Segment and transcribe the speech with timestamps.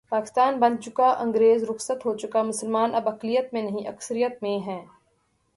[0.09, 4.85] پاکستان بن چکا انگریز رخصت ہو چکا مسلمان اب اقلیت میں نہیں، اکثریت میں ہیں۔